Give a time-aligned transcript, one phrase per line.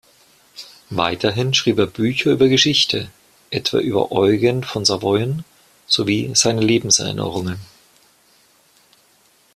[0.89, 3.11] Weiterhin schrieb er Bücher über Geschichte,
[3.51, 5.45] etwa über Eugen von Savoyen,
[5.85, 7.59] sowie seine Lebenserinnerungen.